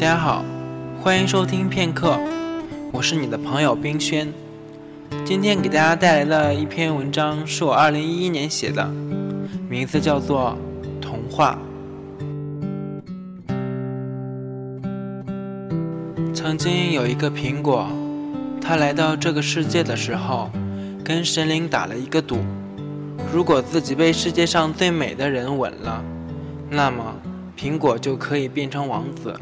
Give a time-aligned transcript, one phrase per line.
[0.00, 0.42] 大家好，
[1.02, 2.18] 欢迎收听片刻，
[2.90, 4.32] 我是你的朋友冰轩。
[5.26, 8.90] 今天给大家带来的一篇文章是我二零一一年写的，
[9.68, 10.56] 名字叫做
[11.02, 11.58] 《童话》。
[16.32, 17.86] 曾经有一个苹果，
[18.58, 20.50] 它来到这个世界的时候，
[21.04, 22.38] 跟神灵打了一个赌：
[23.30, 26.02] 如果自己被世界上最美的人吻了，
[26.70, 27.14] 那么
[27.54, 29.38] 苹果就可以变成王子，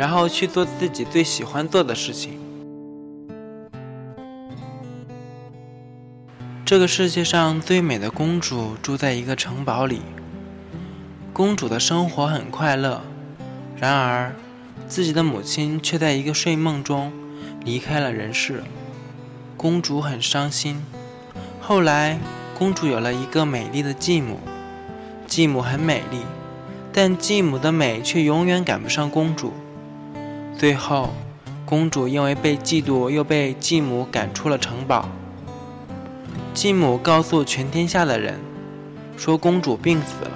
[0.00, 2.40] 然后去做自己最喜欢做的事情。
[6.64, 10.00] 这个世界上最美的公主住在一个城堡里，
[11.34, 13.02] 公主的生活很快乐，
[13.76, 14.34] 然而。
[14.88, 17.12] 自己的母亲却在一个睡梦中
[17.64, 18.64] 离开了人世，
[19.56, 20.82] 公主很伤心。
[21.60, 22.18] 后来，
[22.58, 24.40] 公主有了一个美丽的继母，
[25.26, 26.22] 继母很美丽，
[26.92, 29.52] 但继母的美却永远赶不上公主。
[30.56, 31.10] 最后，
[31.64, 35.08] 公主因为被嫉妒，又被继母赶出了城堡。
[36.52, 38.38] 继母告诉全天下的人，
[39.16, 40.30] 说公主病死了。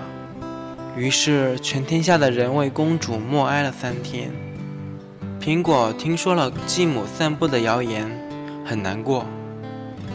[0.96, 4.30] 于是，全天下的人为公主默哀了三天。
[5.40, 8.08] 苹果听说了继母散布的谣言，
[8.64, 9.26] 很难过。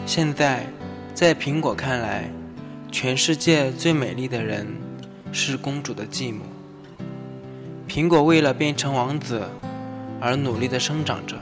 [0.06, 0.66] 现在，
[1.14, 2.28] 在苹果看来，
[2.90, 4.66] 全世界最美丽的人
[5.30, 6.40] 是公主的继母。
[7.86, 9.48] 苹果为了变成王子
[10.20, 11.36] 而努力地生长着，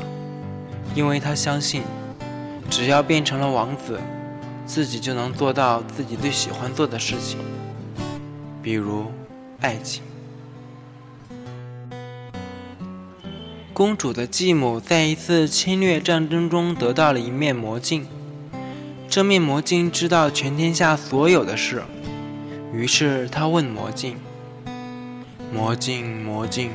[0.95, 1.83] 因为他相信，
[2.71, 3.99] 只要变成了王子，
[4.65, 7.39] 自己就能做到自己最喜欢做的事情，
[8.63, 9.07] 比如。
[9.61, 10.05] 爱情。
[13.73, 18.07] 公主的继母在一次侵略战争中得到了一面魔镜，
[19.09, 21.83] 这面魔镜知道全天下所有的事。
[22.73, 24.17] 于是她问魔镜
[25.53, 26.71] ：“魔镜，魔镜，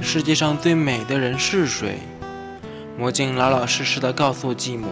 [0.00, 1.98] 世界上最美的人是谁？”
[2.98, 4.86] 魔镜老老实实的告诉继母：“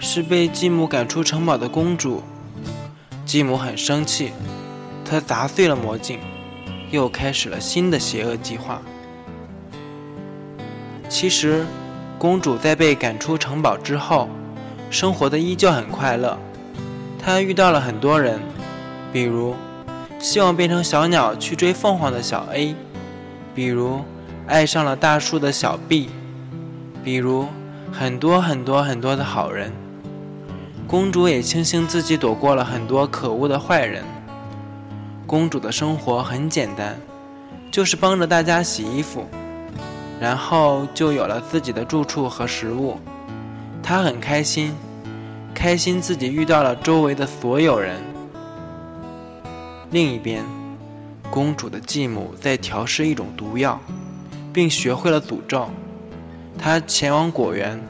[0.00, 2.22] 是被继母赶出城堡的公主。”
[3.24, 4.32] 继母很生气。
[5.04, 6.18] 她砸碎了魔镜，
[6.90, 8.80] 又开始了新的邪恶计划。
[11.08, 11.66] 其实，
[12.18, 14.28] 公主在被赶出城堡之后，
[14.90, 16.38] 生活的依旧很快乐。
[17.22, 18.40] 她遇到了很多人，
[19.12, 19.54] 比如
[20.18, 22.74] 希望变成小鸟去追凤凰的小 A，
[23.54, 24.00] 比如
[24.46, 26.10] 爱上了大树的小 B，
[27.04, 27.46] 比如
[27.92, 29.72] 很多很多很多的好人。
[30.86, 34.04] 公主也庆幸自己躲过了很多可恶的坏人。
[35.26, 36.98] 公主的生活很简单，
[37.70, 39.26] 就是帮着大家洗衣服，
[40.20, 42.98] 然后就有了自己的住处和食物。
[43.82, 44.74] 她很开心，
[45.54, 47.96] 开心自己遇到了周围的所有人。
[49.90, 50.44] 另一边，
[51.32, 53.80] 公主的继母在调试一种毒药，
[54.52, 55.70] 并学会了诅咒。
[56.58, 57.82] 她前往果园，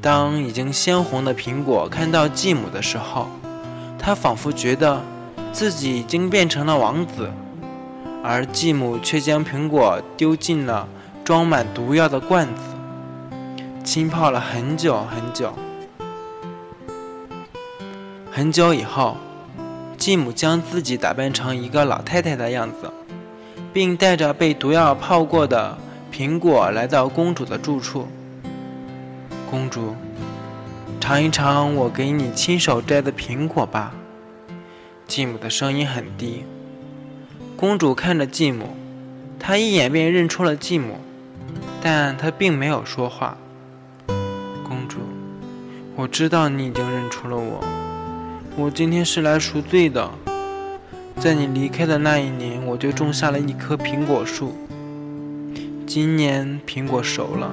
[0.00, 3.26] 当已经鲜红的苹果看到继母的时候，
[3.98, 5.02] 她仿佛觉得。
[5.52, 7.30] 自己已经变成了王子，
[8.24, 10.88] 而继母却将苹果丢进了
[11.22, 12.62] 装满毒药的罐子，
[13.84, 15.52] 浸泡了很久很久。
[18.30, 19.18] 很久以后，
[20.02, 22.92] 继母将自己打扮成一个老太太的样子，
[23.72, 25.78] 并带着被毒药泡过的
[26.12, 28.08] 苹果来到公主的住处。
[29.48, 29.94] 公主，
[30.98, 33.94] 尝一尝我给你亲手摘的苹果吧。
[35.06, 36.42] 继母的声音很低。
[37.54, 38.70] 公主看着继母，
[39.38, 40.96] 她一眼便认出了继母，
[41.80, 43.36] 但她并没有说话。
[44.64, 44.98] 公主，
[45.94, 47.81] 我知道你已经认出了我。
[48.54, 50.10] 我今天是来赎罪的。
[51.18, 54.52] 在你离开的那一年，我就种下了一棵苹果树。
[55.86, 57.50] 今年苹果熟了，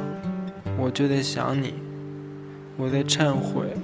[0.78, 1.76] 我就在想你，
[2.76, 3.78] 我在忏悔。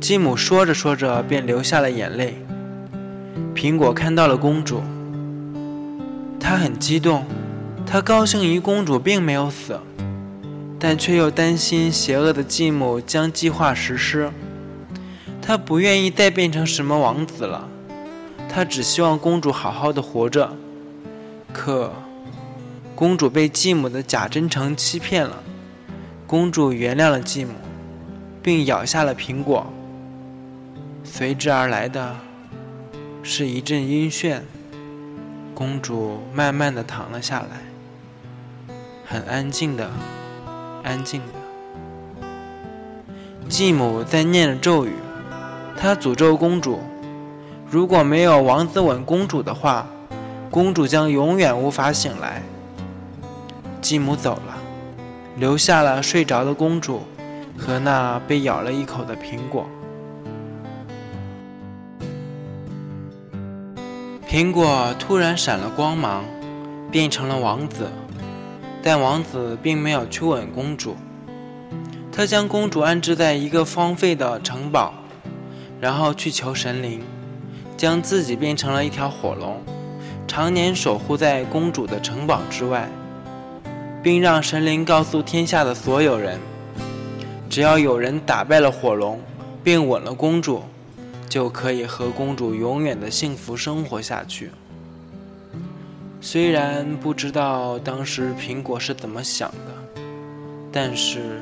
[0.00, 2.34] 继母说着说着便流下了眼泪。
[3.54, 4.82] 苹果看到了公主，
[6.40, 7.24] 她很激动，
[7.86, 9.78] 她高兴于公主并没有死，
[10.84, 14.32] 但却又担心邪恶的继母将计划实施。
[15.40, 17.68] 她不愿意再变成什么王子了，
[18.48, 20.56] 她只希望公主好好的活着。
[21.52, 21.92] 可，
[22.96, 25.44] 公主被继母的假真诚欺骗了。
[26.26, 27.52] 公主原谅了继母，
[28.42, 29.72] 并咬下了苹果。
[31.04, 32.16] 随之而来的
[33.22, 34.40] 是一阵晕眩，
[35.54, 38.74] 公主慢慢的躺了下来，
[39.06, 39.88] 很安静的，
[40.82, 42.28] 安静的。
[43.48, 44.92] 继母在念着咒语，
[45.76, 46.80] 她诅咒公主：
[47.70, 49.86] 如果没有王子吻公主的话，
[50.50, 52.42] 公主将永远无法醒来。
[53.80, 54.56] 继母走了，
[55.36, 57.02] 留下了睡着的公主
[57.58, 59.66] 和那被咬了一口的苹果。
[64.28, 66.24] 苹果突然闪了光芒，
[66.90, 67.90] 变成了王子，
[68.82, 70.96] 但王子并没有去吻公主。
[72.10, 74.92] 他将公主安置在一个荒废的城堡，
[75.80, 77.00] 然后去求神灵，
[77.76, 79.62] 将自己变成了一条火龙，
[80.26, 82.88] 常年守护在公主的城堡之外，
[84.02, 86.38] 并让神灵告诉天下的所有人：
[87.48, 89.20] 只要有人打败了火龙，
[89.62, 90.62] 并吻了公主。
[91.28, 94.50] 就可以和公主永远的幸福生活下去。
[96.24, 100.00] 虽然不知道当时苹果是怎么想的，
[100.70, 101.40] 但是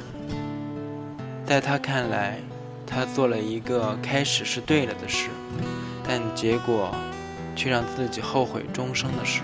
[1.44, 2.40] 在他看来，
[2.86, 5.28] 他做了一个开始是对了的事，
[6.08, 6.94] 但结果
[7.54, 9.42] 却让自己后悔终生的事。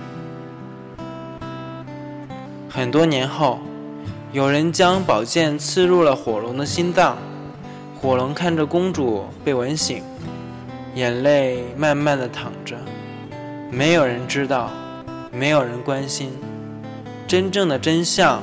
[2.71, 3.59] 很多年后，
[4.33, 7.19] 有人将宝剑刺入了火龙的心脏，
[8.01, 10.03] 火龙看着公主被吻醒。
[10.95, 12.75] 眼泪慢慢的淌着，
[13.71, 14.71] 没有人知道，
[15.39, 16.31] 没有人关心，
[17.29, 18.43] 真正的真相，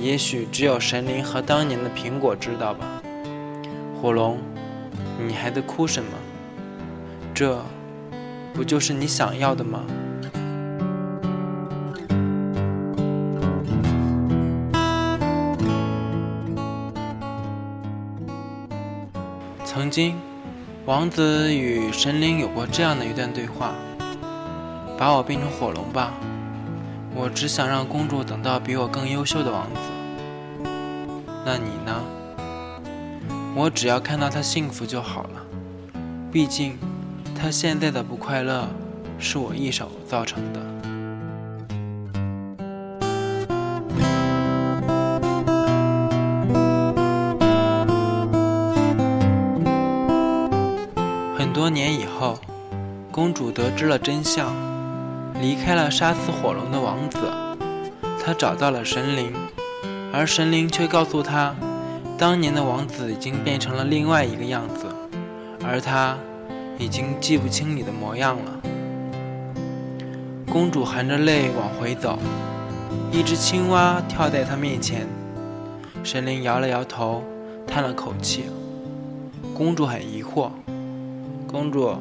[0.00, 3.00] 也许只有神灵和当年的苹果知道吧。
[3.94, 4.36] 火龙，
[5.24, 6.10] 你还在哭什么？
[7.32, 7.56] 这，
[8.52, 9.84] 不就是你想要的吗？
[19.64, 20.16] 曾经。
[20.84, 23.72] 王子与神灵有过这样的一段对话
[25.02, 26.12] ：“把我变成火龙吧，
[27.12, 29.80] 我只想让公主等到比我更优秀的王子。
[31.44, 32.00] 那你呢？
[33.56, 35.30] 我只要看到她幸福就好了。
[36.30, 36.78] 毕竟，
[37.34, 38.68] 她现在的不快乐
[39.18, 40.60] 是我一手造成的。”
[51.36, 52.38] 很多年以后，
[53.10, 54.46] 公主得知了真相，
[55.40, 57.18] 离开了杀死火龙的王子。
[58.24, 59.32] 他找到了神灵，
[60.12, 61.54] 而神灵却告诉他，
[62.16, 64.86] 当年的王子已经变成了另外一个样子，
[65.64, 66.16] 而他
[66.78, 68.60] 已经记不清你的模样了。
[70.48, 72.18] 公主含着泪往回走，
[73.10, 75.06] 一只青蛙跳在她面前。
[76.04, 77.22] 神灵摇了摇头，
[77.66, 78.44] 叹了口气。
[79.54, 80.50] 公主很疑惑。
[81.46, 81.94] 公主，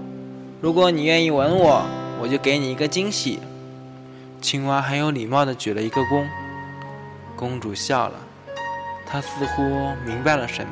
[0.61, 1.83] 如果你愿意吻我，
[2.21, 3.39] 我就给你一个惊喜。
[4.39, 6.25] 青蛙很有礼貌地举了一个躬。
[7.35, 8.19] 公主笑了，
[9.05, 9.63] 她似乎
[10.05, 10.71] 明白了什么。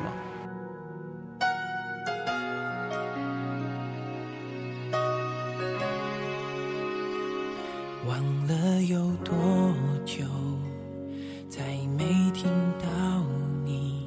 [8.06, 9.34] 忘了有多
[10.04, 10.24] 久，
[11.48, 11.62] 再
[11.98, 12.44] 没听
[12.78, 12.86] 到
[13.64, 14.06] 你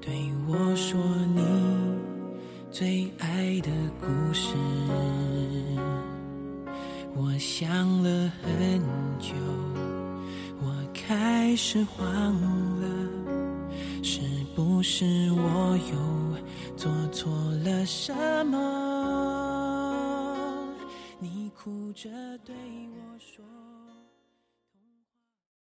[0.00, 0.98] 对我说
[1.34, 1.42] 你。
[2.70, 3.07] 最
[7.58, 7.68] 想
[8.04, 8.80] 了很
[9.18, 9.34] 久，
[10.60, 12.06] 我开始慌
[12.80, 12.86] 了，
[14.00, 14.20] 是
[14.54, 17.32] 不是我又做错
[17.64, 18.14] 了什
[18.46, 18.87] 么？